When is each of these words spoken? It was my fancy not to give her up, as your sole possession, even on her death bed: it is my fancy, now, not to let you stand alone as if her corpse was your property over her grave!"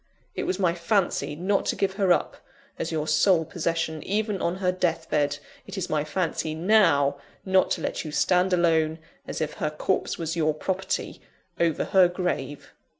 It 0.33 0.45
was 0.45 0.57
my 0.57 0.73
fancy 0.73 1.35
not 1.35 1.67
to 1.67 1.75
give 1.75 1.93
her 1.93 2.11
up, 2.11 2.37
as 2.79 2.91
your 2.91 3.07
sole 3.07 3.45
possession, 3.45 4.01
even 4.01 4.41
on 4.41 4.55
her 4.55 4.71
death 4.71 5.07
bed: 5.11 5.37
it 5.67 5.77
is 5.77 5.91
my 5.91 6.03
fancy, 6.03 6.55
now, 6.55 7.19
not 7.45 7.69
to 7.77 7.81
let 7.81 8.03
you 8.03 8.11
stand 8.11 8.51
alone 8.51 8.97
as 9.27 9.41
if 9.41 9.53
her 9.61 9.69
corpse 9.69 10.17
was 10.17 10.35
your 10.35 10.55
property 10.55 11.21
over 11.59 11.83
her 11.83 12.07
grave!" 12.07 12.73